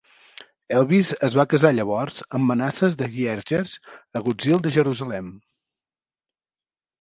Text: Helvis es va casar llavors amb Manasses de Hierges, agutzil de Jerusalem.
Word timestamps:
Helvis 0.75 1.09
es 1.27 1.35
va 1.39 1.43
casar 1.51 1.69
llavors 1.79 2.23
amb 2.37 2.47
Manasses 2.53 2.97
de 3.03 3.09
Hierges, 3.17 3.75
agutzil 4.21 4.59
de 4.65 4.73
Jerusalem. 4.79 5.31